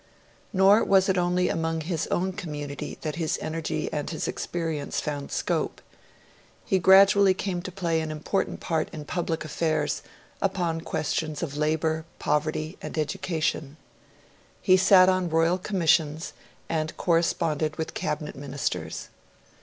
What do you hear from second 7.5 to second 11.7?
to play an important part in public affairs, upon questions of